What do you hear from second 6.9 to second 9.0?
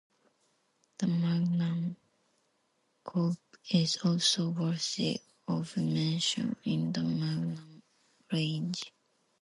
the Magnum range.